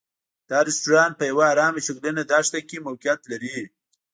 دا 0.49 0.57
رسټورانټ 0.67 1.13
په 1.19 1.25
یوه 1.31 1.45
ارامه 1.53 1.79
شګلنه 1.85 2.23
دښته 2.31 2.59
کې 2.67 2.85
موقعیت 2.87 3.21
لري. 3.31 3.57